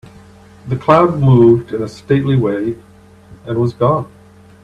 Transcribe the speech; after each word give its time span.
The 0.67 0.77
cloud 0.77 1.19
moved 1.19 1.71
in 1.75 1.83
a 1.83 1.87
stately 1.87 2.35
way 2.35 2.75
and 3.45 3.59
was 3.59 3.73
gone. 3.73 4.11